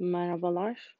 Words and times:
Merhabalar. 0.00 0.96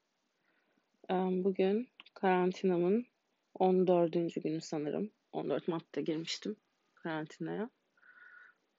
Bugün 1.09 1.89
karantinamın 2.13 3.05
14. 3.53 4.13
günü 4.13 4.61
sanırım. 4.61 5.11
14 5.31 5.67
Mart'ta 5.67 6.01
girmiştim 6.01 6.55
karantinaya. 6.95 7.69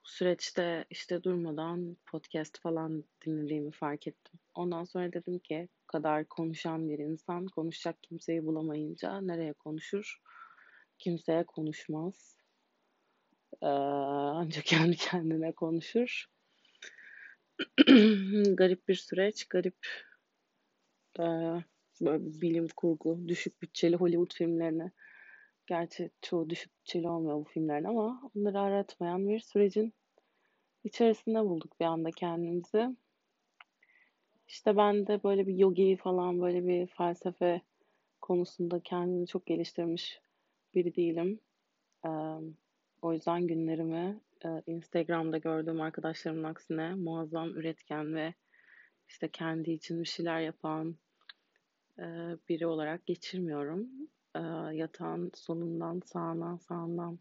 Bu 0.05 0.09
süreçte 0.09 0.85
işte 0.89 1.23
durmadan 1.23 1.97
podcast 2.05 2.59
falan 2.59 3.03
dinlediğimi 3.25 3.71
fark 3.71 4.07
ettim. 4.07 4.39
Ondan 4.53 4.83
sonra 4.83 5.13
dedim 5.13 5.39
ki 5.39 5.69
bu 5.83 5.87
kadar 5.87 6.25
konuşan 6.25 6.89
bir 6.89 6.99
insan 6.99 7.45
konuşacak 7.45 8.03
kimseyi 8.03 8.45
bulamayınca 8.45 9.21
nereye 9.21 9.53
konuşur? 9.53 10.21
Kimseye 10.99 11.43
konuşmaz. 11.43 12.37
Ancak 13.61 14.65
kendi 14.65 14.95
kendine 14.95 15.51
konuşur. 15.51 16.25
garip 18.55 18.87
bir 18.87 18.95
süreç, 18.95 19.45
garip 19.45 19.77
e, 21.19 21.23
böyle 22.01 22.41
bilim 22.41 22.67
kurgu, 22.75 23.27
düşük 23.27 23.61
bütçeli 23.61 23.95
Hollywood 23.95 24.33
filmlerine. 24.33 24.91
Gerçi 25.67 26.11
çoğu 26.21 26.49
düşük 26.49 26.77
bütçeli 26.77 27.07
olmuyor 27.09 27.37
bu 27.39 27.43
filmlerin 27.43 27.83
ama 27.83 28.31
onları 28.35 28.59
aratmayan 28.59 29.29
bir 29.29 29.39
sürecin 29.39 29.93
içerisinde 30.83 31.39
bulduk 31.39 31.79
bir 31.79 31.85
anda 31.85 32.11
kendimizi. 32.11 32.95
İşte 34.47 34.77
ben 34.77 35.07
de 35.07 35.23
böyle 35.23 35.47
bir 35.47 35.55
yogi 35.55 35.97
falan 35.97 36.41
böyle 36.41 36.67
bir 36.67 36.87
felsefe 36.87 37.61
konusunda 38.21 38.79
kendini 38.79 39.27
çok 39.27 39.45
geliştirmiş 39.45 40.21
biri 40.75 40.95
değilim. 40.95 41.39
Ee, 42.05 42.09
o 43.01 43.13
yüzden 43.13 43.47
günlerimi 43.47 44.19
e, 44.45 44.49
Instagram'da 44.67 45.37
gördüğüm 45.37 45.81
arkadaşlarımın 45.81 46.43
aksine 46.43 46.95
muazzam 46.95 47.49
üretken 47.49 48.15
ve 48.15 48.33
işte 49.11 49.27
kendi 49.31 49.71
için 49.71 49.99
bir 50.01 50.05
şeyler 50.05 50.39
yapan 50.39 50.95
e, 51.99 52.05
biri 52.49 52.67
olarak 52.67 53.05
geçirmiyorum. 53.05 53.87
E, 54.35 54.39
yatağın 54.73 55.31
sonundan 55.35 56.01
sağına, 56.05 56.59
sağından 56.59 57.19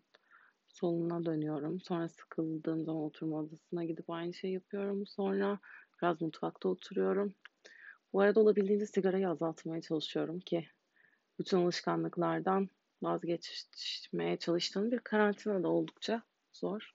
soluna 0.69 1.24
dönüyorum. 1.24 1.80
Sonra 1.80 2.08
sıkıldığım 2.08 2.84
zaman 2.84 3.02
oturma 3.02 3.38
odasına 3.38 3.84
gidip 3.84 4.10
aynı 4.10 4.34
şeyi 4.34 4.55
yapıyorum. 4.55 5.06
Sonra 5.06 5.58
biraz 5.98 6.20
mutfakta 6.20 6.69
oturuyorum. 6.69 7.34
Bu 8.12 8.20
arada 8.20 8.41
olabildiğince 8.41 8.86
sigarayı 8.86 9.28
azaltmaya 9.28 9.82
çalışıyorum 9.82 10.41
ki 10.41 10.66
bütün 11.38 11.58
alışkanlıklardan 11.58 12.69
vazgeçmeye 13.02 14.36
çalıştığım 14.36 14.91
bir 14.91 14.98
karantina 14.98 15.62
da 15.62 15.69
oldukça 15.69 16.22
zor. 16.52 16.94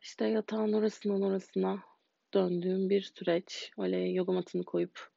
İşte 0.00 0.26
yatağın 0.26 0.72
orasından 0.72 1.22
orasına 1.22 1.89
döndüğüm 2.34 2.90
bir 2.90 3.02
süreç. 3.02 3.72
Öyle 3.78 3.98
yoga 3.98 4.32
matını 4.32 4.64
koyup 4.64 5.10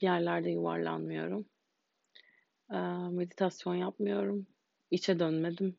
yerlerde 0.00 0.50
yuvarlanmıyorum. 0.50 1.46
meditasyon 3.10 3.74
yapmıyorum. 3.74 4.46
İçe 4.90 5.18
dönmedim. 5.18 5.76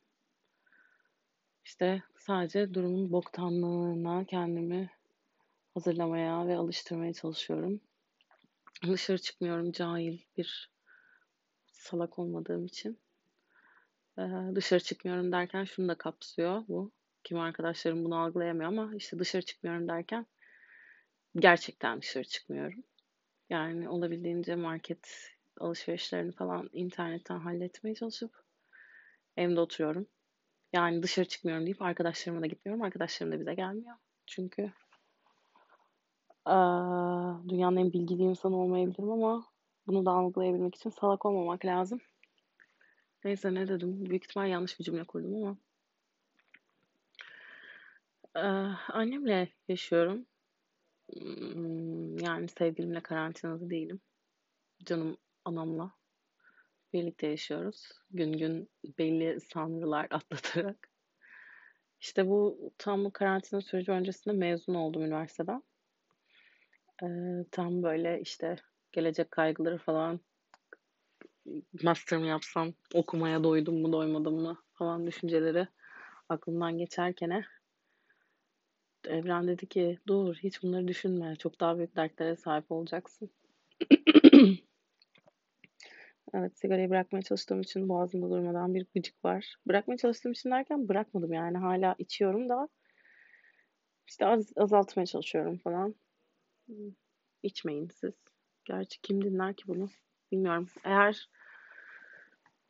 İşte 1.64 2.02
sadece 2.18 2.74
durumun 2.74 3.12
boktanlığına 3.12 4.24
kendimi 4.24 4.90
hazırlamaya 5.74 6.46
ve 6.46 6.56
alıştırmaya 6.56 7.12
çalışıyorum. 7.12 7.80
Dışarı 8.86 9.18
çıkmıyorum 9.18 9.72
cahil 9.72 10.18
bir 10.36 10.70
salak 11.66 12.18
olmadığım 12.18 12.66
için. 12.66 12.98
dışarı 14.54 14.80
çıkmıyorum 14.80 15.32
derken 15.32 15.64
şunu 15.64 15.88
da 15.88 15.94
kapsıyor 15.94 16.64
bu. 16.68 16.92
Kim 17.24 17.38
arkadaşlarım 17.38 18.04
bunu 18.04 18.16
algılayamıyor 18.18 18.68
ama 18.68 18.90
işte 18.96 19.18
dışarı 19.18 19.42
çıkmıyorum 19.42 19.88
derken 19.88 20.26
gerçekten 21.36 22.00
dışarı 22.00 22.24
çıkmıyorum. 22.24 22.84
Yani 23.50 23.88
olabildiğince 23.88 24.54
market 24.54 25.32
alışverişlerini 25.60 26.32
falan 26.32 26.70
internetten 26.72 27.38
halletmeye 27.38 27.94
çalışıp 27.94 28.44
evde 29.36 29.60
oturuyorum. 29.60 30.06
Yani 30.72 31.02
dışarı 31.02 31.28
çıkmıyorum 31.28 31.66
deyip 31.66 31.82
arkadaşlarıma 31.82 32.42
da 32.42 32.46
gitmiyorum. 32.46 32.82
Arkadaşlarım 32.82 33.32
da 33.32 33.40
bize 33.40 33.54
gelmiyor. 33.54 33.96
Çünkü 34.26 34.72
aa, 36.44 37.34
dünyanın 37.48 37.76
en 37.76 37.92
bilgili 37.92 38.22
insanı 38.22 38.56
olmayabilirim 38.56 39.10
ama 39.10 39.46
bunu 39.86 40.06
da 40.06 40.10
algılayabilmek 40.10 40.74
için 40.74 40.90
salak 40.90 41.26
olmamak 41.26 41.64
lazım. 41.64 42.00
Neyse 43.24 43.54
ne 43.54 43.68
dedim? 43.68 44.06
Büyük 44.10 44.24
ihtimal 44.24 44.48
yanlış 44.48 44.78
bir 44.78 44.84
cümle 44.84 45.04
kurdum 45.04 45.34
ama. 45.34 45.56
Ee, 48.36 48.40
annemle 48.92 49.48
yaşıyorum. 49.68 50.26
Hmm, 51.12 52.18
yani 52.18 52.48
sevgilimle 52.48 53.00
karantinada 53.00 53.70
değilim. 53.70 54.00
Canım 54.84 55.16
anamla 55.44 55.92
birlikte 56.92 57.26
yaşıyoruz. 57.26 57.88
Gün 58.10 58.32
gün 58.32 58.70
belli 58.98 59.40
sanrılar 59.40 60.06
atlatarak. 60.10 60.90
İşte 62.00 62.28
bu 62.28 62.72
tam 62.78 63.04
bu 63.04 63.12
karantina 63.12 63.60
süreci 63.60 63.90
öncesinde 63.90 64.34
mezun 64.36 64.74
oldum 64.74 65.02
üniversiteden. 65.02 65.62
Ee, 67.02 67.06
tam 67.50 67.82
böyle 67.82 68.20
işte 68.20 68.56
gelecek 68.92 69.30
kaygıları 69.30 69.78
falan 69.78 70.20
master 71.82 72.18
mı 72.18 72.26
yapsam, 72.26 72.72
okumaya 72.94 73.44
doydum 73.44 73.80
mu 73.80 73.92
doymadım 73.92 74.34
mı 74.34 74.56
falan 74.72 75.06
düşünceleri 75.06 75.68
aklımdan 76.28 76.78
geçerken 76.78 77.30
Evren 79.08 79.48
dedi 79.48 79.66
ki 79.66 79.98
dur 80.06 80.34
hiç 80.34 80.62
bunları 80.62 80.88
düşünme. 80.88 81.36
Çok 81.36 81.60
daha 81.60 81.76
büyük 81.78 81.96
dertlere 81.96 82.36
sahip 82.36 82.72
olacaksın. 82.72 83.30
evet 86.34 86.58
sigarayı 86.58 86.90
bırakmaya 86.90 87.22
çalıştığım 87.22 87.60
için 87.60 87.88
boğazımda 87.88 88.30
durmadan 88.30 88.74
bir 88.74 88.86
gıcık 88.94 89.24
var. 89.24 89.56
Bırakmaya 89.66 89.96
çalıştığım 89.96 90.32
için 90.32 90.50
derken 90.50 90.88
bırakmadım 90.88 91.32
yani. 91.32 91.58
Hala 91.58 91.94
içiyorum 91.98 92.48
da 92.48 92.68
işte 94.08 94.26
az, 94.26 94.52
azaltmaya 94.56 95.06
çalışıyorum 95.06 95.58
falan. 95.58 95.94
İçmeyin 97.42 97.88
siz. 97.88 98.14
Gerçi 98.64 99.00
kim 99.00 99.24
dinler 99.24 99.54
ki 99.54 99.64
bunu? 99.66 99.90
Bilmiyorum. 100.32 100.68
Eğer 100.84 101.28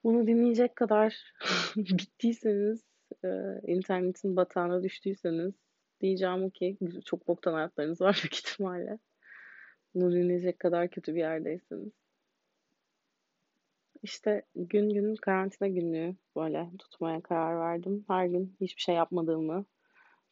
bunu 0.04 0.26
dinleyecek 0.26 0.76
kadar 0.76 1.32
bittiyseniz, 1.76 2.84
e, 3.24 3.28
internetin 3.66 4.36
batağına 4.36 4.82
düştüyseniz 4.82 5.54
diyeceğim 6.02 6.44
o 6.44 6.50
ki 6.50 6.78
çok 7.04 7.28
boktan 7.28 7.52
hayatlarınız 7.52 8.00
var 8.00 8.20
büyük 8.22 8.34
ihtimalle. 8.34 8.98
Bunu 9.94 10.58
kadar 10.58 10.88
kötü 10.88 11.14
bir 11.14 11.20
yerdeysiniz. 11.20 11.92
İşte 14.02 14.42
gün 14.56 14.90
gün 14.90 15.14
karantina 15.16 15.68
günlüğü 15.68 16.16
böyle 16.36 16.70
tutmaya 16.78 17.20
karar 17.20 17.60
verdim. 17.60 18.04
Her 18.08 18.26
gün 18.26 18.56
hiçbir 18.60 18.82
şey 18.82 18.94
yapmadığımı 18.94 19.64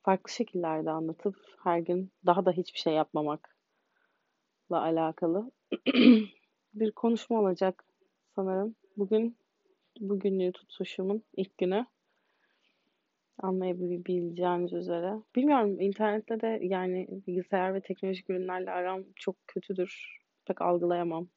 farklı 0.03 0.33
şekillerde 0.33 0.91
anlatıp 0.91 1.37
her 1.65 1.79
gün 1.79 2.13
daha 2.27 2.45
da 2.47 2.53
hiçbir 2.53 2.79
şey 2.79 2.93
yapmamakla 2.95 3.51
alakalı 4.71 5.51
bir 6.75 6.93
konuşma 6.93 7.41
olacak 7.41 7.85
sanırım. 8.35 8.75
Bugün 8.97 9.37
bugünlüğü 10.01 10.53
tutuşumun 10.53 11.23
ilk 11.37 11.59
günü 11.59 11.87
anlayabileceğiniz 13.43 14.73
üzere. 14.73 15.23
Bilmiyorum 15.37 15.81
internette 15.81 16.41
de 16.41 16.59
yani 16.63 17.07
bilgisayar 17.27 17.75
ve 17.75 17.81
teknolojik 17.81 18.31
ürünlerle 18.31 18.71
aram 18.71 19.05
çok 19.17 19.37
kötüdür. 19.47 20.19
Pek 20.47 20.63
algılayamam. 20.63 21.29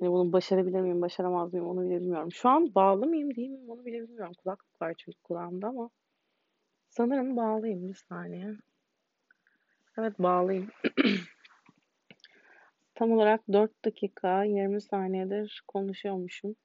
Yani 0.00 0.12
bunu 0.12 0.32
başarabilir 0.32 0.80
miyim, 0.80 1.02
başaramaz 1.02 1.52
mıyım 1.52 1.68
onu 1.68 1.84
bile 1.84 2.00
bilmiyorum. 2.00 2.32
Şu 2.32 2.48
an 2.48 2.74
bağlı 2.74 3.06
mıyım 3.06 3.36
değil 3.36 3.50
miyim 3.50 3.70
onu 3.70 3.84
bile 3.84 4.02
bilmiyorum. 4.02 4.32
Kulaklık 4.42 4.82
var 4.82 4.94
çünkü 4.98 5.18
kulağımda 5.22 5.68
ama 5.68 5.90
sanırım 6.88 7.36
bağlıyım 7.36 7.88
bir 7.88 7.94
saniye. 7.94 8.56
Evet 9.98 10.18
bağlıyım. 10.18 10.68
Tam 12.94 13.12
olarak 13.12 13.40
4 13.52 13.84
dakika 13.84 14.44
20 14.44 14.80
saniyedir 14.80 15.62
konuşuyormuşum. 15.68 16.56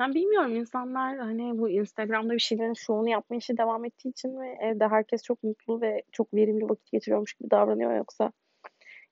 Ben 0.00 0.14
bilmiyorum 0.14 0.56
insanlar 0.56 1.18
hani 1.18 1.58
bu 1.58 1.70
Instagram'da 1.70 2.34
bir 2.34 2.38
şeylerin 2.38 2.74
şovunu 2.74 3.08
yapma 3.08 3.36
işi 3.36 3.58
devam 3.58 3.84
ettiği 3.84 4.08
için 4.08 4.38
mi 4.38 4.58
evde 4.60 4.88
herkes 4.88 5.22
çok 5.22 5.42
mutlu 5.42 5.80
ve 5.80 6.02
çok 6.12 6.34
verimli 6.34 6.68
vakit 6.68 6.92
geçiriyormuş 6.92 7.34
gibi 7.34 7.50
davranıyor 7.50 7.96
yoksa 7.96 8.32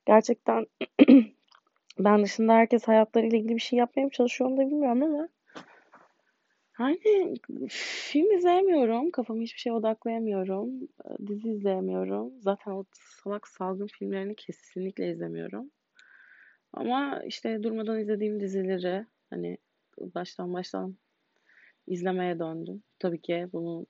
gerçekten 0.06 0.66
ben 1.98 2.22
dışında 2.22 2.52
herkes 2.54 2.88
hayatlarıyla 2.88 3.38
ilgili 3.38 3.54
bir 3.54 3.60
şey 3.60 3.78
yapmaya 3.78 4.02
mı 4.02 4.10
çalışıyor 4.10 4.50
onu 4.50 4.56
da 4.56 4.66
bilmiyorum 4.66 5.02
ama 5.02 5.28
hani 6.72 6.98
film 7.68 8.30
izleyemiyorum. 8.30 9.10
Kafamı 9.10 9.42
hiçbir 9.42 9.60
şeye 9.60 9.72
odaklayamıyorum. 9.72 10.70
Dizi 11.26 11.48
izleyemiyorum. 11.48 12.32
Zaten 12.40 12.72
o 12.72 12.84
salak 12.92 13.48
salgın 13.48 13.86
filmlerini 13.86 14.34
kesinlikle 14.34 15.10
izlemiyorum. 15.10 15.70
Ama 16.72 17.22
işte 17.26 17.62
durmadan 17.62 18.00
izlediğim 18.00 18.40
dizileri 18.40 19.06
hani 19.30 19.58
baştan 20.00 20.54
baştan 20.54 20.96
izlemeye 21.86 22.38
döndüm. 22.38 22.82
Tabii 22.98 23.20
ki 23.20 23.48
bunu 23.52 23.86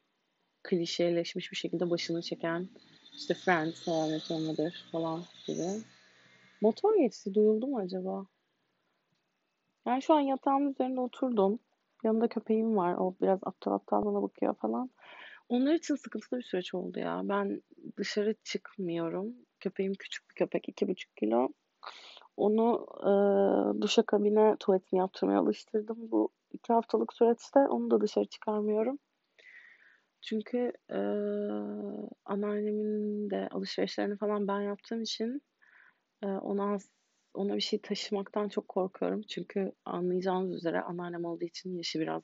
klişeleşmiş 0.63 1.53
bir 1.53 1.57
şekilde 1.57 1.91
başını 1.91 2.23
çeken 2.23 2.69
İşte 3.15 3.35
Friends, 3.35 3.87
How 3.87 4.17
I 4.17 4.71
falan 4.93 5.23
gibi. 5.47 5.83
Motor 6.61 6.99
geçti 6.99 7.35
duyuldu 7.35 7.67
mu 7.67 7.79
acaba? 7.79 8.27
Yani 9.87 10.03
şu 10.03 10.15
an 10.15 10.21
yatağımın 10.21 10.71
üzerinde 10.71 11.01
oturdum. 11.01 11.59
Yanımda 12.05 12.29
köpeğim 12.29 12.77
var. 12.77 12.95
O 12.95 13.15
biraz 13.21 13.39
aptal 13.43 13.73
aptal 13.73 14.05
bana 14.05 14.23
bakıyor 14.23 14.55
falan. 14.55 14.91
Onlar 15.49 15.75
için 15.75 15.95
sıkıntılı 15.95 16.39
bir 16.39 16.45
süreç 16.45 16.75
oldu 16.75 16.99
ya. 16.99 17.21
Ben 17.25 17.63
dışarı 17.97 18.35
çıkmıyorum. 18.45 19.35
Köpeğim 19.61 19.95
küçük 19.95 20.31
bir 20.31 20.35
köpek. 20.35 20.69
iki 20.69 20.89
buçuk 20.89 21.17
kilo. 21.17 21.49
Onu 22.39 22.87
e, 23.01 23.13
duşakabine 23.83 24.57
tuvaletini 24.61 24.99
yaptırmaya 25.01 25.41
alıştırdım 25.41 26.11
bu 26.11 26.29
iki 26.53 26.73
haftalık 26.73 27.13
süreçte. 27.13 27.59
Onu 27.59 27.91
da 27.91 28.01
dışarı 28.01 28.25
çıkarmıyorum. 28.25 28.99
Çünkü 30.23 30.73
e, 30.91 30.99
anneannemin 32.25 33.31
de 33.31 33.49
alışverişlerini 33.51 34.17
falan 34.17 34.49
ben 34.49 34.61
yaptığım 34.61 35.03
için 35.03 35.43
e, 36.23 36.27
ona 36.27 36.79
ona 37.35 37.57
bir 37.57 37.61
şey 37.61 37.81
taşımaktan 37.81 38.49
çok 38.49 38.69
korkuyorum. 38.69 39.23
Çünkü 39.23 39.73
anlayacağınız 39.85 40.57
üzere 40.57 40.81
anneannem 40.81 41.25
olduğu 41.25 41.45
için 41.45 41.77
yaşı 41.77 42.01
biraz 42.01 42.23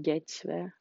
geç 0.00 0.46
ve 0.46 0.72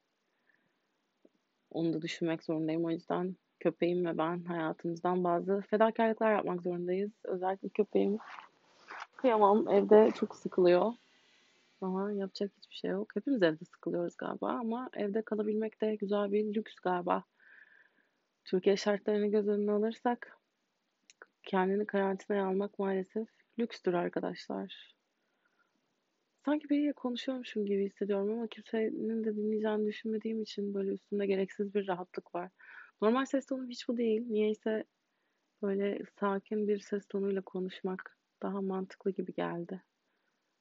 onu 1.72 1.94
da 1.94 2.02
düşünmek 2.02 2.44
zorundayım. 2.44 2.86
O 2.86 2.90
yüzden 2.92 3.36
köpeğim 3.66 4.06
ve 4.06 4.18
ben 4.18 4.44
hayatımızdan 4.44 5.24
bazı 5.24 5.62
fedakarlıklar 5.62 6.32
yapmak 6.32 6.62
zorundayız. 6.62 7.12
Özellikle 7.24 7.70
köpeğim 7.70 8.18
kıyamam 9.18 9.70
evde 9.70 10.12
çok 10.20 10.36
sıkılıyor. 10.36 10.92
Ama 11.82 12.12
yapacak 12.12 12.52
hiçbir 12.58 12.76
şey 12.76 12.92
yok. 12.92 13.16
Hepimiz 13.16 13.44
evde 13.44 13.66
sıkılıyoruz 13.66 14.18
galiba 14.18 14.50
ama 14.50 14.90
evde 14.94 15.22
kalabilmek 15.22 15.82
de 15.82 15.96
güzel 15.96 16.32
bir 16.32 16.54
lüks 16.54 16.76
galiba. 16.76 17.24
Türkiye 18.46 18.78
şartlarını 18.78 19.28
göz 19.28 19.48
önüne 19.48 19.72
alırsak 19.72 20.38
kendini 21.44 21.86
karantinaya 21.86 22.46
almak 22.46 22.80
maalesef 22.80 23.28
lükstür 23.60 23.94
arkadaşlar. 23.94 24.96
Sanki 26.46 26.70
biriyle 26.70 26.94
konuşuyormuşum 26.94 27.66
gibi 27.66 27.86
hissediyorum 27.86 28.32
ama 28.32 28.48
kimsenin 28.48 29.24
de 29.24 29.36
dinleyeceğini 29.36 29.88
düşünmediğim 29.88 30.42
için 30.42 30.74
böyle 30.74 30.92
üstümde 30.92 31.26
gereksiz 31.26 31.76
bir 31.76 31.88
rahatlık 31.88 32.36
var. 32.36 32.50
Normal 33.02 33.26
ses 33.26 33.46
tonum 33.46 33.70
hiç 33.70 33.88
bu 33.88 33.98
değil. 33.98 34.26
Niyeyse 34.30 34.84
böyle 35.62 36.00
sakin 36.20 36.68
bir 36.68 36.80
ses 36.80 37.06
tonuyla 37.06 37.42
konuşmak 37.42 38.18
daha 38.42 38.62
mantıklı 38.62 39.12
gibi 39.12 39.34
geldi. 39.34 39.84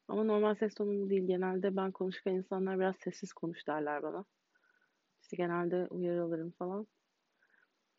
Ama 0.08 0.24
normal 0.24 0.54
ses 0.54 0.74
tonum 0.74 1.10
değil. 1.10 1.26
Genelde 1.26 1.76
ben 1.76 1.92
konuşurken 1.92 2.34
insanlar 2.34 2.78
biraz 2.78 2.96
sessiz 2.96 3.32
konuş 3.32 3.66
derler 3.66 4.02
bana. 4.02 4.24
İşte 5.22 5.36
genelde 5.36 5.86
uyarı 5.90 6.22
alırım 6.22 6.50
falan. 6.50 6.86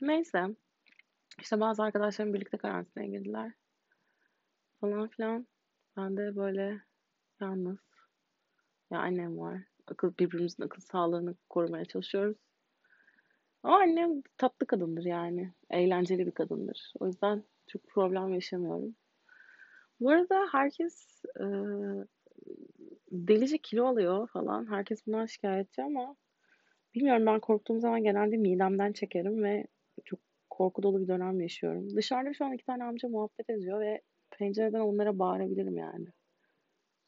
Neyse. 0.01 0.45
İşte 1.41 1.59
bazı 1.59 1.83
arkadaşlarım 1.83 2.33
birlikte 2.33 2.57
karantinaya 2.57 3.09
girdiler. 3.09 3.53
Falan 4.81 5.07
filan. 5.07 5.47
Ben 5.97 6.17
de 6.17 6.35
böyle 6.35 6.81
yalnız. 7.41 7.79
Ya 8.91 8.99
annem 8.99 9.38
var. 9.38 9.61
Akıl, 9.88 10.13
birbirimizin 10.19 10.63
akıl 10.63 10.81
sağlığını 10.81 11.35
korumaya 11.49 11.85
çalışıyoruz. 11.85 12.38
Ama 13.65 13.77
annem 13.77 14.21
tatlı 14.38 14.67
kadındır 14.67 15.06
yani. 15.06 15.53
Eğlenceli 15.69 16.25
bir 16.25 16.31
kadındır. 16.31 16.94
O 17.00 17.07
yüzden 17.07 17.44
çok 17.67 17.88
problem 17.88 18.33
yaşamıyorum. 18.33 18.95
Bu 20.00 20.09
arada 20.09 20.47
herkes 20.51 21.23
e, 21.39 21.45
delice 23.12 23.57
kilo 23.57 23.85
alıyor 23.85 24.27
falan. 24.27 24.69
Herkes 24.69 25.07
bundan 25.07 25.25
şikayetçi 25.25 25.83
ama 25.83 26.15
bilmiyorum 26.95 27.25
ben 27.25 27.39
korktuğum 27.39 27.79
zaman 27.79 28.03
genelde 28.03 28.38
midemden 28.38 28.94
çekerim 28.94 29.44
ve 29.44 29.67
çok 30.06 30.19
korku 30.50 30.83
dolu 30.83 31.01
bir 31.01 31.07
dönem 31.07 31.41
yaşıyorum. 31.41 31.95
Dışarıda 31.95 32.33
şu 32.33 32.45
an 32.45 32.53
iki 32.53 32.65
tane 32.65 32.83
amca 32.83 33.09
muhabbet 33.09 33.50
ediyor 33.50 33.79
ve 33.79 34.01
pencereden 34.31 34.79
onlara 34.79 35.19
bağırabilirim 35.19 35.77
yani. 35.77 36.07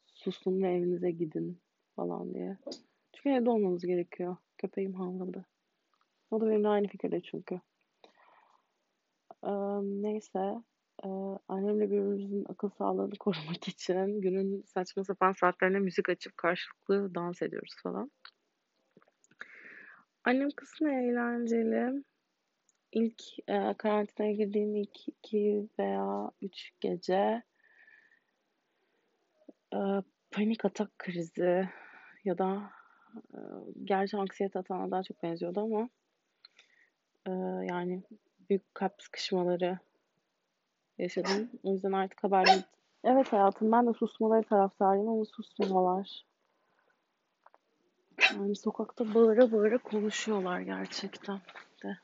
Susun 0.06 0.62
ve 0.62 0.72
evinize 0.72 1.10
gidin 1.10 1.60
falan 1.96 2.34
diye. 2.34 2.56
Çünkü 3.12 3.28
evde 3.28 3.50
olmamız 3.50 3.86
gerekiyor. 3.86 4.36
Köpeğim 4.58 4.94
havladı. 4.94 5.44
O 6.30 6.40
da 6.40 6.46
benimle 6.46 6.68
aynı 6.68 6.88
fikirde 6.88 7.20
çünkü. 7.20 7.60
Ee, 9.44 9.50
neyse. 9.82 10.62
Ee, 11.04 11.08
annemle 11.48 11.90
birbirimizin 11.90 12.44
akıl 12.48 12.70
sağlığını 12.70 13.14
korumak 13.20 13.68
için 13.68 14.20
günün 14.20 14.62
saçma 14.62 15.04
sapan 15.04 15.32
saatlerine 15.32 15.78
müzik 15.78 16.08
açıp 16.08 16.36
karşılıklı 16.36 17.14
dans 17.14 17.42
ediyoruz 17.42 17.74
falan. 17.82 18.10
Annem 20.24 20.48
kısmı 20.56 20.92
eğlenceli. 20.92 22.04
İlk 22.92 23.22
e, 23.48 23.74
karantinaya 23.78 24.32
girdiğim 24.32 24.76
ilk 24.76 25.08
iki 25.08 25.68
veya 25.78 26.30
üç 26.42 26.70
gece 26.80 27.42
e, 29.74 29.78
panik 30.30 30.64
atak 30.64 30.98
krizi 30.98 31.68
ya 32.24 32.38
da 32.38 32.70
e, 33.34 33.38
gerçi 33.84 34.16
anksiyete 34.16 34.58
atağına 34.58 34.90
daha 34.90 35.02
çok 35.02 35.22
benziyordu 35.22 35.60
ama 35.60 35.88
e, 37.28 37.66
yani 37.66 38.02
büyük 38.50 38.74
kalp 38.74 39.02
sıkışmaları 39.02 39.78
yaşadım. 40.98 41.50
O 41.62 41.72
yüzden 41.72 41.92
artık 41.92 42.24
haberleri... 42.24 42.64
Evet 43.04 43.32
hayatım 43.32 43.72
ben 43.72 43.86
de 43.86 43.92
susmaları 43.92 44.42
taraftarıyım 44.42 45.08
ama 45.08 45.24
susmuyorlar. 45.24 46.24
Yani 48.32 48.56
sokakta 48.56 49.14
bağıra 49.14 49.52
bağıra 49.52 49.78
konuşuyorlar 49.78 50.60
gerçekten 50.60 51.40
de. 51.84 51.98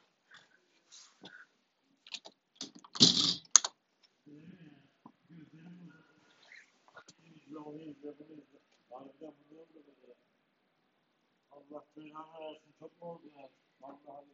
Allah 11.50 11.84
belanı 11.96 12.40
versin. 12.40 12.74
Çok 12.78 13.02
mu 13.02 13.08
oldu 13.08 13.22
ya? 13.36 13.48
Vallahi 13.80 14.26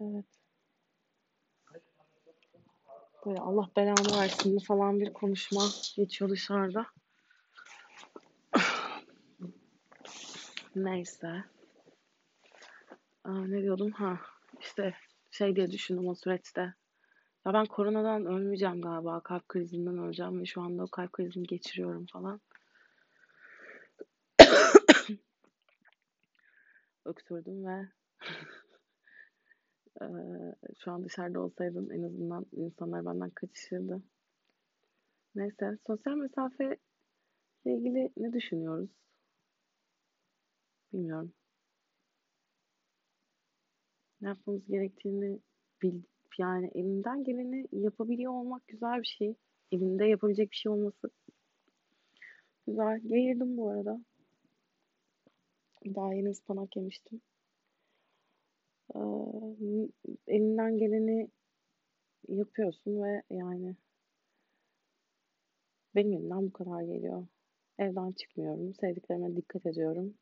Evet. 0.00 0.24
Böyle 3.26 3.40
Allah 3.40 3.70
belanı 3.76 4.20
versin 4.20 4.58
falan 4.58 5.00
bir 5.00 5.12
konuşma 5.12 5.62
geçiyor 5.96 6.30
dışarıda. 6.30 6.86
Neyse. 10.76 11.44
Aa, 13.24 13.46
ne 13.46 13.62
diyordum? 13.62 13.90
Ha 13.90 14.20
işte 14.60 14.94
şey 15.30 15.56
diye 15.56 15.70
düşündüm 15.70 16.08
o 16.08 16.14
süreçte. 16.14 16.74
Ya 17.46 17.52
ben 17.52 17.66
koronadan 17.66 18.26
ölmeyeceğim 18.26 18.80
galiba. 18.80 19.20
Kalp 19.20 19.48
krizinden 19.48 19.98
öleceğim 19.98 20.40
ve 20.40 20.46
şu 20.46 20.62
anda 20.62 20.82
o 20.82 20.88
kalp 20.88 21.12
krizini 21.12 21.46
geçiriyorum 21.46 22.06
falan. 22.06 22.40
Öksürdüm 27.04 27.66
ve 27.66 27.88
ee, 30.00 30.06
şu 30.78 30.92
an 30.92 31.04
dışarıda 31.04 31.40
olsaydım 31.40 31.92
en 31.92 32.02
azından 32.02 32.46
insanlar 32.52 33.06
benden 33.06 33.30
kaçışırdı. 33.30 34.02
Neyse 35.34 35.78
sosyal 35.86 36.16
mesafe 36.16 36.76
ile 37.64 37.74
ilgili 37.74 38.12
ne 38.16 38.32
düşünüyoruz? 38.32 38.90
Bilmiyorum. 40.92 41.32
Ne 44.20 44.28
yapmamız 44.28 44.66
gerektiğini 44.66 45.40
bil, 45.82 46.02
yani 46.38 46.70
elimden 46.74 47.24
geleni 47.24 47.66
yapabiliyor 47.72 48.32
olmak 48.32 48.68
güzel 48.68 49.00
bir 49.00 49.16
şey. 49.18 49.34
Elimde 49.72 50.04
yapabilecek 50.04 50.50
bir 50.50 50.56
şey 50.56 50.72
olması 50.72 51.10
güzel. 52.66 53.00
Geğirdim 53.06 53.56
bu 53.56 53.70
arada. 53.70 54.00
Daha 55.94 56.14
yeni 56.14 56.30
ıspanak 56.30 56.76
yemiştim. 56.76 57.20
Ee, 58.96 59.88
elinden 60.26 60.78
geleni 60.78 61.28
yapıyorsun 62.28 63.02
ve 63.02 63.22
yani 63.30 63.76
benim 65.94 66.12
elimden 66.12 66.46
bu 66.46 66.52
kadar 66.52 66.82
geliyor. 66.82 67.26
Evden 67.78 68.12
çıkmıyorum. 68.12 68.74
Sevdiklerime 68.74 69.36
dikkat 69.36 69.66
ediyorum. 69.66 70.14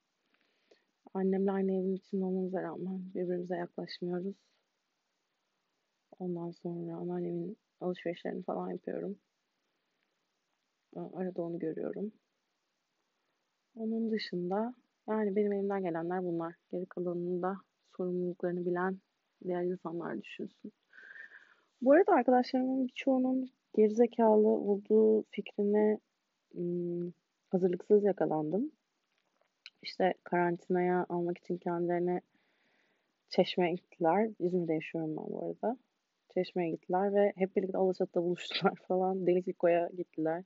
Annemle 1.14 1.52
aynı 1.52 1.72
evin 1.72 1.96
içinde 1.96 2.24
olmamıza 2.24 2.62
rağmen 2.62 3.14
birbirimize 3.14 3.56
yaklaşmıyoruz. 3.56 4.36
Ondan 6.18 6.50
sonra 6.50 6.96
anneannemin 6.96 7.56
alışverişlerini 7.80 8.42
falan 8.42 8.70
yapıyorum. 8.70 9.18
Arada 10.96 11.42
onu 11.42 11.58
görüyorum. 11.58 12.12
Onun 13.76 14.10
dışında 14.10 14.74
yani 15.08 15.36
benim 15.36 15.52
elimden 15.52 15.82
gelenler 15.82 16.24
bunlar. 16.24 16.54
Geri 16.72 16.86
kalanını 16.86 17.42
da 17.42 17.56
sorumluluklarını 17.96 18.66
bilen 18.66 18.98
diğer 19.44 19.62
insanlar 19.62 20.22
düşünsün. 20.22 20.72
Bu 21.82 21.92
arada 21.92 22.12
arkadaşlarımın 22.12 22.86
birçoğunun 22.88 23.50
gerizekalı 23.74 24.48
olduğu 24.48 25.22
fikrine 25.22 25.98
hazırlıksız 27.48 28.04
yakalandım. 28.04 28.70
İşte 29.82 30.14
karantinaya 30.24 31.06
almak 31.08 31.38
için 31.38 31.56
kendilerine 31.56 32.20
çeşme 33.28 33.72
gittiler. 33.72 34.30
İzmir'de 34.38 34.74
yaşıyorum 34.74 35.16
ben 35.16 35.26
bu 35.28 35.44
arada. 35.44 35.78
Çeşme'ye 36.34 36.70
gittiler 36.70 37.14
ve 37.14 37.32
hep 37.36 37.56
birlikte 37.56 37.78
Alaçatı'da 37.78 38.22
buluştular 38.22 38.74
falan. 38.88 39.26
Denizliko'ya 39.26 39.90
gittiler. 39.96 40.44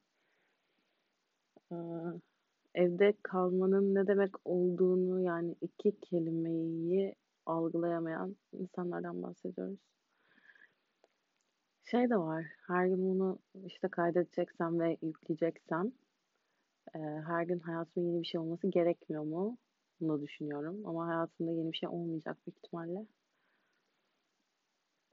Evde 2.75 3.15
kalmanın 3.23 3.95
ne 3.95 4.07
demek 4.07 4.47
olduğunu 4.47 5.21
yani 5.21 5.55
iki 5.61 6.01
kelimeyi 6.01 7.15
algılayamayan 7.49 8.37
insanlardan 8.53 9.23
bahsediyoruz. 9.23 9.79
Şey 11.85 12.11
de 12.11 12.17
var, 12.17 12.47
her 12.67 12.87
gün 12.87 12.99
bunu 12.99 13.39
işte 13.67 13.89
kaydedeceksem 13.89 14.81
ve 14.81 14.97
yükleyeceksem 15.03 15.93
e, 16.95 16.99
her 16.99 17.43
gün 17.43 17.59
hayatımda 17.59 18.09
yeni 18.09 18.23
bir 18.23 18.27
şey 18.27 18.41
olması 18.41 18.67
gerekmiyor 18.67 19.23
mu? 19.23 19.59
Bunu 20.01 20.23
düşünüyorum. 20.23 20.87
Ama 20.87 21.07
hayatımda 21.07 21.53
yeni 21.53 21.73
bir 21.73 21.77
şey 21.77 21.89
olmayacak 21.89 22.37
büyük 22.47 22.59
ihtimalle. 22.59 23.07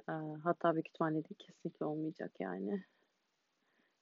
E, 0.09 0.13
hatta 0.43 0.73
büyük 0.73 0.87
ihtimalle 0.87 1.15
değil, 1.15 1.35
kesinlikle 1.39 1.85
olmayacak 1.85 2.31
yani. 2.39 2.83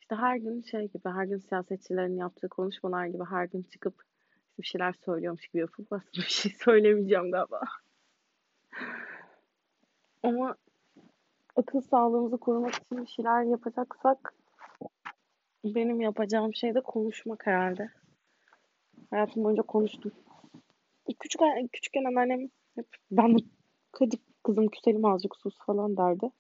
İşte 0.02 0.16
her 0.16 0.38
gün 0.38 0.62
şey 0.62 0.88
gibi, 0.88 1.10
her 1.10 1.26
gün 1.26 1.38
siyasetçilerin 1.38 2.18
yaptığı 2.18 2.50
konuşmalar 2.50 3.06
gibi 3.06 3.24
her 3.24 3.46
gün 3.46 3.64
çıkıp 3.64 4.04
bir 4.60 4.66
şeyler 4.66 4.94
söylüyormuş 5.06 5.48
gibi 5.48 5.62
yapıp 5.62 5.94
aslında 5.94 6.14
bir 6.14 6.22
şey 6.22 6.52
söylemeyeceğim 6.60 7.32
galiba. 7.32 7.62
Ama 10.24 10.56
akıl 11.56 11.82
sağlığımızı 11.82 12.38
korumak 12.38 12.76
için 12.76 12.98
bir 12.98 13.08
şeyler 13.08 13.44
yapacaksak 13.44 14.34
benim 15.64 16.02
yapacağım 16.02 16.56
şey 16.56 16.76
de 16.76 16.82
konuşmak 16.82 17.48
herhalde. 17.48 17.90
Hayatım 19.10 19.44
boyunca 19.44 19.64
konuştum. 19.64 20.12
Küçük, 21.20 21.42
küçükken 21.72 22.04
anneannem 22.04 22.50
hep 22.76 22.88
ben 23.12 23.38
hadi 23.92 24.16
kızım 24.44 24.68
küselim 24.68 25.06
azıcık 25.06 25.36
sus 25.36 25.58
falan 25.66 25.98
derdi. 25.98 26.32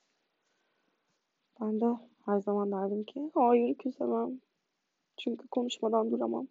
Ben 1.61 1.81
de 1.81 1.85
her 2.25 2.39
zaman 2.39 2.71
derdim 2.71 3.03
ki 3.03 3.31
hayır 3.33 3.75
küsemem. 3.75 4.41
Çünkü 5.17 5.47
konuşmadan 5.47 6.11
duramam. 6.11 6.47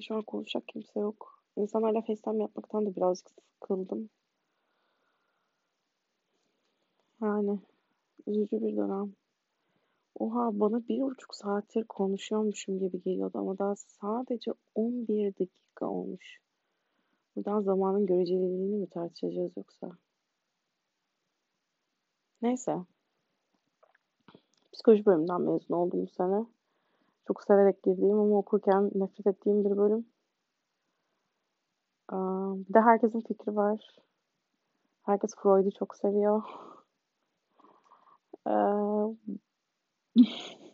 Şu 0.00 0.14
an 0.14 0.22
konuşacak 0.22 0.68
kimse 0.68 1.00
yok. 1.00 1.42
İnsanlarla 1.56 2.00
FaceTime 2.00 2.42
yapmaktan 2.42 2.86
da 2.86 2.96
birazcık 2.96 3.30
sıkıldım. 3.30 4.10
Yani 7.22 7.58
üzücü 8.26 8.62
bir 8.62 8.76
dönem. 8.76 9.12
Oha 10.18 10.60
bana 10.60 10.88
bir 10.88 11.00
buçuk 11.00 11.34
saattir 11.34 11.84
konuşuyormuşum 11.84 12.78
gibi 12.78 13.02
geliyordu 13.02 13.38
ama 13.38 13.58
daha 13.58 13.76
sadece 13.76 14.52
11 14.74 15.38
dakika 15.38 15.86
olmuş. 15.86 16.40
Buradan 17.36 17.60
zamanın 17.60 18.06
göreceliliğini 18.06 18.76
mi 18.76 18.86
tartışacağız 18.86 19.52
yoksa? 19.56 19.90
Neyse. 22.42 22.76
Psikoloji 24.72 25.06
bölümünden 25.06 25.40
mezun 25.40 25.74
oldum 25.74 26.02
bu 26.02 26.10
sene. 26.10 26.46
Çok 27.26 27.42
severek 27.42 27.82
girdiğim 27.82 28.18
ama 28.18 28.38
okurken 28.38 28.90
nefret 28.94 29.26
ettiğim 29.26 29.64
bir 29.64 29.76
bölüm. 29.76 30.06
Bir 32.68 32.74
de 32.74 32.80
herkesin 32.80 33.20
fikri 33.20 33.56
var. 33.56 33.96
Herkes 35.02 35.34
Freud'u 35.34 35.70
çok 35.78 35.96
seviyor. 35.96 36.42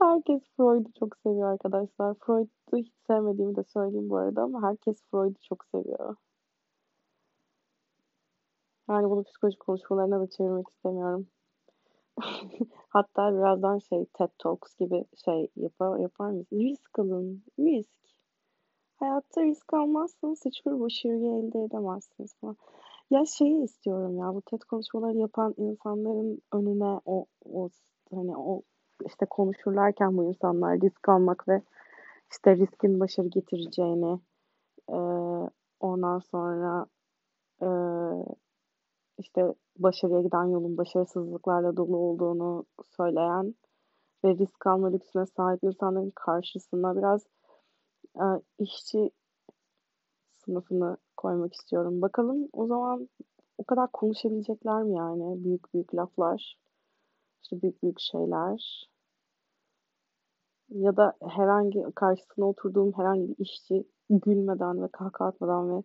herkes 0.00 0.42
Freud'u 0.56 0.92
çok 0.98 1.16
seviyor 1.16 1.52
arkadaşlar. 1.52 2.14
Freud'u 2.14 2.76
hiç 2.76 2.92
sevmediğimi 3.06 3.56
de 3.56 3.64
söyleyeyim 3.64 4.10
bu 4.10 4.16
arada 4.16 4.42
ama 4.42 4.62
herkes 4.62 5.02
Freud'u 5.10 5.40
çok 5.48 5.64
seviyor. 5.64 6.16
Yani 8.90 9.10
bunu 9.10 9.24
psikoloji 9.24 9.58
konuşmalarına 9.58 10.20
da 10.20 10.26
çevirmek 10.30 10.68
istemiyorum. 10.68 11.26
Hatta 12.88 13.34
birazdan 13.34 13.78
şey 13.78 14.04
TED 14.04 14.28
Talks 14.38 14.74
gibi 14.74 15.04
şey 15.24 15.48
yapar, 15.56 15.98
yapar 15.98 16.30
mıyız? 16.30 16.46
Risk 16.52 16.98
alın. 16.98 17.42
Risk. 17.58 18.00
Hayatta 18.96 19.42
risk 19.42 19.74
almazsanız 19.74 20.44
hiçbir 20.44 20.80
başarıyı 20.80 21.32
elde 21.32 21.64
edemezsiniz 21.64 22.34
falan. 22.40 22.56
Ya 23.10 23.24
şeyi 23.26 23.64
istiyorum 23.64 24.18
ya 24.18 24.34
bu 24.34 24.42
TED 24.42 24.60
konuşmaları 24.60 25.16
yapan 25.16 25.54
insanların 25.56 26.42
önüne 26.52 27.00
o, 27.04 27.26
o 27.44 27.68
hani 28.14 28.36
o 28.36 28.62
işte 29.06 29.26
konuşurlarken 29.26 30.16
bu 30.16 30.24
insanlar 30.24 30.80
risk 30.80 31.08
almak 31.08 31.48
ve 31.48 31.62
işte 32.30 32.56
riskin 32.56 33.00
başarı 33.00 33.28
getireceğini 33.28 34.20
e, 34.90 34.96
ondan 35.80 36.18
sonra 36.18 36.86
e, 37.62 37.68
işte 39.18 39.54
başarıya 39.78 40.20
giden 40.22 40.44
yolun 40.44 40.76
başarısızlıklarla 40.76 41.76
dolu 41.76 41.96
olduğunu 41.96 42.64
söyleyen 42.96 43.54
ve 44.24 44.34
risk 44.38 44.66
alma 44.66 44.88
lüksüne 44.90 45.26
sahip 45.26 45.64
insanların 45.64 46.12
karşısına 46.14 46.96
biraz 46.96 47.26
e, 48.16 48.26
işçi 48.58 49.10
sınıfını 50.44 50.96
koymak 51.16 51.54
istiyorum. 51.54 52.02
Bakalım 52.02 52.48
o 52.52 52.66
zaman 52.66 53.08
o 53.58 53.64
kadar 53.64 53.92
konuşabilecekler 53.92 54.82
mi 54.82 54.96
yani? 54.96 55.44
Büyük 55.44 55.74
büyük 55.74 55.94
laflar, 55.94 56.58
işte 57.42 57.62
büyük 57.62 57.82
büyük 57.82 58.00
şeyler. 58.00 58.90
Ya 60.70 60.96
da 60.96 61.12
herhangi 61.28 61.84
karşısına 61.94 62.48
oturduğum 62.48 62.92
herhangi 62.92 63.28
bir 63.28 63.36
işçi 63.38 63.84
gülmeden 64.10 64.82
ve 64.82 64.88
kahkaha 64.88 65.28
atmadan 65.28 65.76
ve 65.76 65.82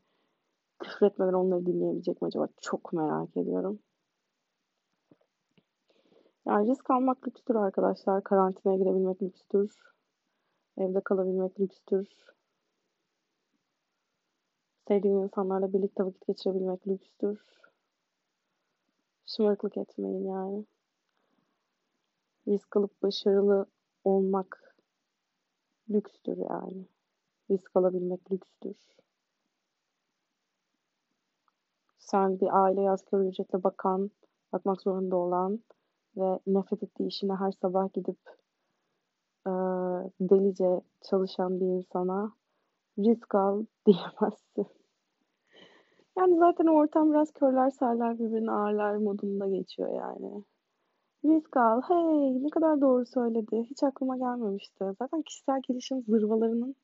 küfür 0.79 1.05
etmeden 1.05 1.33
onları 1.33 1.65
dinleyebilecek 1.65 2.21
mi 2.21 2.25
acaba? 2.25 2.47
Çok 2.61 2.93
merak 2.93 3.37
ediyorum. 3.37 3.79
Yani 6.47 6.67
risk 6.69 6.91
almak 6.91 7.27
lükstür 7.27 7.55
arkadaşlar. 7.55 8.23
Karantinaya 8.23 8.77
girebilmek 8.77 9.21
lükstür. 9.21 9.71
Evde 10.77 11.01
kalabilmek 11.01 11.59
lükstür. 11.59 12.07
Sevdiğim 14.87 15.19
insanlarla 15.19 15.73
birlikte 15.73 16.05
vakit 16.05 16.27
geçirebilmek 16.27 16.87
lükstür. 16.87 17.45
Şımarıklık 19.25 19.77
etmeyin 19.77 20.25
yani. 20.25 20.65
Risk 22.47 22.77
alıp 22.77 23.03
başarılı 23.03 23.65
olmak 24.03 24.75
lükstür 25.89 26.37
yani. 26.37 26.85
Risk 27.51 27.75
alabilmek 27.75 28.31
lükstür. 28.31 28.75
Sen 31.97 32.39
bir 32.39 32.63
aile 32.63 32.89
asgari 32.89 33.27
ücretle 33.27 33.63
bakan, 33.63 34.11
bakmak 34.53 34.81
zorunda 34.81 35.15
olan 35.15 35.59
ve 36.17 36.39
nefret 36.47 36.83
ettiği 36.83 37.07
işine 37.07 37.35
her 37.35 37.51
sabah 37.51 37.93
gidip 37.93 38.19
e, 39.47 39.51
delice 40.19 40.81
çalışan 41.01 41.59
bir 41.59 41.65
insana 41.65 42.33
risk 42.97 43.35
al 43.35 43.65
diyemezsin. 43.85 44.67
Yani 46.17 46.37
zaten 46.37 46.65
ortam 46.65 47.11
biraz 47.11 47.31
körler 47.31 47.69
sağlar 47.69 48.19
birbirini 48.19 48.51
ağırlar 48.51 48.95
modunda 48.95 49.47
geçiyor 49.47 49.89
yani. 49.89 50.43
Risk 51.25 51.57
al. 51.57 51.81
Hey 51.87 52.43
ne 52.43 52.49
kadar 52.49 52.81
doğru 52.81 53.05
söyledi. 53.05 53.63
Hiç 53.69 53.83
aklıma 53.83 54.17
gelmemişti. 54.17 54.85
Zaten 54.99 55.21
kişisel 55.21 55.61
gelişim 55.67 56.03
zırvalarının 56.07 56.75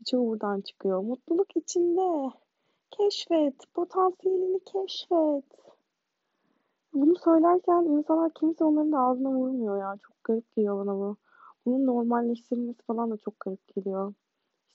birçoğu 0.00 0.26
buradan 0.26 0.60
çıkıyor. 0.60 1.00
Mutluluk 1.00 1.56
içinde. 1.56 2.32
Keşfet. 2.90 3.74
Potansiyelini 3.74 4.60
keşfet. 4.64 5.44
Bunu 6.94 7.16
söylerken 7.16 7.82
insanlar 7.82 8.34
kimse 8.34 8.64
onların 8.64 8.92
da 8.92 8.98
ağzına 8.98 9.30
vurmuyor 9.30 9.78
ya. 9.78 9.96
Çok 10.02 10.24
garip 10.24 10.56
geliyor 10.56 10.86
bana 10.86 10.96
bu. 10.96 11.16
Bunun 11.66 11.86
normalleştirilmesi 11.86 12.82
falan 12.82 13.10
da 13.10 13.16
çok 13.16 13.40
garip 13.40 13.74
geliyor. 13.74 14.14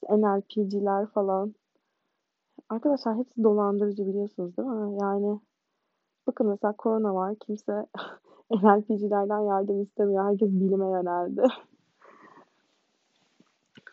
NLP'ciler 0.10 1.06
falan. 1.06 1.56
Arkadaşlar 2.70 3.18
hepsi 3.18 3.44
dolandırıcı 3.44 4.08
biliyorsunuz 4.08 4.58
değil 4.58 4.68
mi? 4.68 4.98
Yani 5.02 5.40
bakın 6.28 6.48
mesela 6.48 6.74
korona 6.74 7.16
var. 7.16 7.36
Kimse 7.40 7.86
NLP'cilerden 8.52 9.40
yardım 9.40 9.82
istemiyor. 9.82 10.26
Herkes 10.26 10.50
bilime 10.50 10.86
yöneldi. 10.90 11.42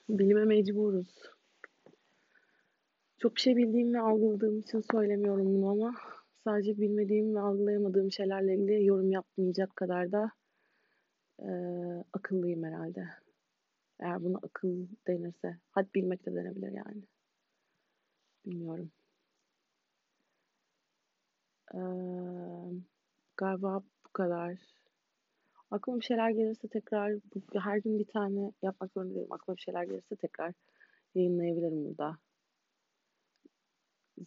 Bilime 0.08 0.44
mecburuz. 0.44 1.22
Çok 3.18 3.36
bir 3.36 3.40
şey 3.40 3.56
bildiğim 3.56 3.94
ve 3.94 4.00
algıladığım 4.00 4.58
için 4.58 4.82
söylemiyorum 4.92 5.46
bunu 5.54 5.70
ama 5.70 5.94
sadece 6.44 6.80
bilmediğim 6.80 7.34
ve 7.34 7.40
algılayamadığım 7.40 8.12
şeylerle 8.12 8.54
ilgili 8.54 8.84
yorum 8.84 9.10
yapmayacak 9.10 9.76
kadar 9.76 10.12
da 10.12 10.30
e, 11.42 11.48
akıllıyım 12.12 12.64
herhalde. 12.64 13.04
Eğer 14.00 14.24
buna 14.24 14.38
akıl 14.42 14.86
denirse. 15.06 15.58
Hadi 15.70 15.88
bilmek 15.94 16.26
de 16.26 16.34
denebilir 16.34 16.72
yani. 16.72 17.02
Bilmiyorum. 18.46 18.90
Ee, 21.74 21.78
galiba 23.36 23.82
bu 24.06 24.12
kadar. 24.12 24.58
Aklıma 25.70 26.00
bir 26.00 26.04
şeyler 26.04 26.30
gelirse 26.30 26.68
tekrar 26.68 27.18
her 27.54 27.78
gün 27.78 27.98
bir 27.98 28.06
tane 28.06 28.52
yapmak 28.62 28.92
zorunda 28.92 29.14
değilim. 29.14 29.32
Aklıma 29.32 29.56
bir 29.56 29.62
şeyler 29.62 29.82
gelirse 29.82 30.16
tekrar 30.16 30.54
yayınlayabilirim 31.14 31.84
burada. 31.84 32.18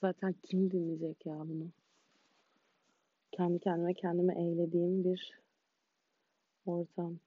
Zaten 0.02 0.34
kim 0.44 0.72
dinleyecek 0.72 1.26
ya 1.26 1.40
bunu? 1.40 1.72
kendi 3.32 3.60
kendime 3.60 3.94
kendime 3.94 4.34
eğlediğim 4.34 5.04
bir 5.04 5.42
ortam. 6.66 7.20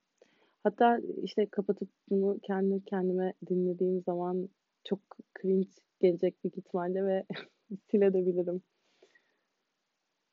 Hatta 0.64 0.98
işte 1.22 1.46
kapatıp 1.46 1.88
bunu 2.10 2.38
kendi 2.42 2.84
kendime 2.84 3.32
dinlediğim 3.48 4.02
zaman 4.02 4.48
çok 4.84 4.98
cringe 5.40 5.68
gelecek 6.00 6.44
büyük 6.44 6.58
ihtimalle 6.58 7.04
ve 7.04 7.24
silebilirim. 7.90 8.62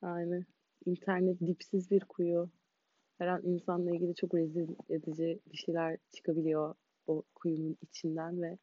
Yani 0.02 0.44
internet 0.86 1.40
dipsiz 1.40 1.90
bir 1.90 2.00
kuyu. 2.00 2.50
Her 3.18 3.26
an 3.26 3.42
insanla 3.44 3.90
ilgili 3.90 4.14
çok 4.14 4.34
rezil 4.34 4.68
edici 4.88 5.40
bir 5.52 5.56
şeyler 5.56 5.98
çıkabiliyor 6.12 6.74
o 7.06 7.22
kuyunun 7.34 7.76
içinden 7.82 8.42
ve 8.42 8.58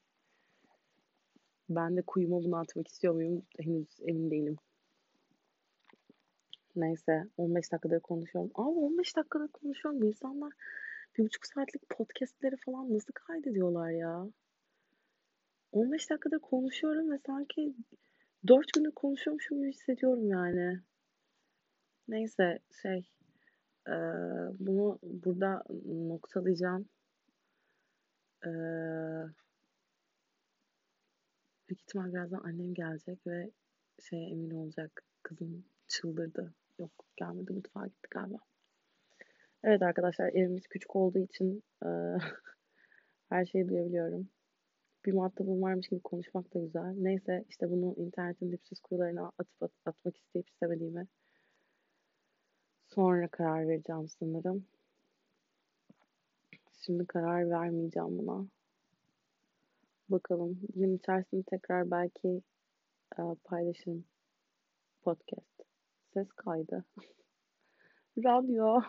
ben 1.70 1.98
de 1.98 2.02
kuyuma 2.02 2.44
bunu 2.44 2.58
atmak 2.58 2.88
istiyor 2.88 3.14
muyum 3.14 3.46
henüz 3.60 3.88
emin 4.02 4.32
değilim. 4.32 4.58
Neyse 6.76 7.28
15 7.38 7.72
dakikadır 7.72 8.00
konuşuyorum. 8.00 8.52
Abi 8.56 8.80
15 8.80 9.16
dakikadır 9.16 9.48
konuşuyorum. 9.48 10.04
İnsanlar 10.04 10.54
bir 11.20 11.26
buçuk 11.26 11.46
saatlik 11.46 11.90
podcastleri 11.90 12.56
falan 12.58 12.94
nasıl 12.94 13.14
kaydediyorlar 13.14 13.90
ya? 13.90 14.28
15 15.72 16.10
dakikadır 16.10 16.40
konuşuyorum 16.40 17.12
ve 17.12 17.20
sanki 17.26 17.76
4 18.48 18.74
gündür 18.74 18.92
konuşuyormuşum 18.92 19.58
gibi 19.58 19.70
hissediyorum 19.70 20.28
yani. 20.28 20.80
Neyse 22.08 22.60
şey 22.82 23.10
bunu 24.60 25.00
burada 25.04 25.64
noktalayacağım. 25.86 26.90
E, 28.46 28.50
büyük 31.70 31.82
ihtimal 31.82 32.14
birazdan 32.14 32.42
annem 32.44 32.74
gelecek 32.74 33.28
ve 33.28 33.52
şeye 34.10 34.30
emin 34.30 34.52
olacak. 34.52 35.04
Kızım 35.24 35.66
çıldırdı. 35.88 36.54
Yok 36.80 36.92
gelmedi 37.18 37.54
mutfağa 37.54 37.88
gitti 37.88 38.08
galiba. 38.12 38.40
Evet 39.64 39.82
arkadaşlar 39.82 40.28
evimiz 40.30 40.68
küçük 40.68 40.96
olduğu 40.96 41.20
için 41.20 41.64
e, 41.86 41.88
her 43.30 43.46
şeyi 43.46 43.70
duyabiliyorum. 43.70 44.30
Bir 45.06 45.14
muhatabım 45.14 45.62
varmış 45.62 45.88
gibi 45.88 46.02
konuşmak 46.02 46.54
da 46.54 46.60
güzel. 46.60 46.94
Neyse 46.98 47.46
işte 47.50 47.70
bunu 47.70 47.94
internetin 47.98 48.52
dipsiz 48.52 48.80
kuyularına 48.80 49.32
atıp 49.38 49.64
at, 49.64 49.72
atmak 49.86 50.18
isteyip 50.18 50.50
istemediğimi 50.50 51.08
sonra 52.88 53.28
karar 53.28 53.68
vereceğim 53.68 54.08
sanırım. 54.08 54.66
Şimdi 56.86 57.06
karar 57.06 57.50
vermeyeceğim 57.50 58.18
buna. 58.18 58.46
Bakalım. 60.10 60.60
Gün 60.76 60.98
içerisinde 60.98 61.44
tekrar 61.44 61.92
belki 61.92 62.42
e, 63.20 63.22
paylaşırım 63.44 64.06
podcast. 65.02 65.64
Ses 66.14 66.28
kaydı. 66.36 66.86
Radyo. 68.24 68.82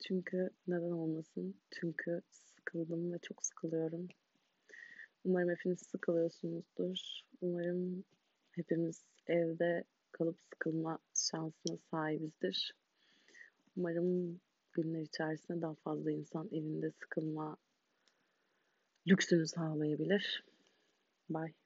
Çünkü 0.00 0.50
neden 0.66 0.90
olmasın? 0.90 1.54
Çünkü 1.70 2.22
sıkıldım 2.30 3.12
ve 3.12 3.18
çok 3.18 3.44
sıkılıyorum. 3.46 4.08
Umarım 5.24 5.50
hepiniz 5.50 5.80
sıkılıyorsunuzdur. 5.80 7.20
Umarım 7.40 8.04
hepimiz 8.50 9.04
evde 9.26 9.84
kalıp 10.12 10.40
sıkılma 10.40 10.98
şansına 11.14 11.76
sahibizdir. 11.90 12.74
Umarım 13.76 14.40
günler 14.72 15.00
içerisinde 15.00 15.62
daha 15.62 15.74
fazla 15.74 16.10
insan 16.10 16.48
evinde 16.52 16.90
sıkılma 16.90 17.56
lüksünü 19.06 19.46
sağlayabilir. 19.46 20.44
Bye. 21.30 21.59